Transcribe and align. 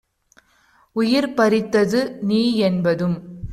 உயிர் 0.95 1.33
பறித்தது 1.33 1.99
நீஎன்பதும் 2.27 3.17